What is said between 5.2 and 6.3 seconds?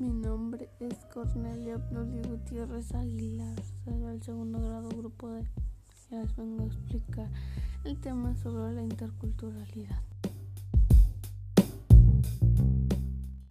D. Ya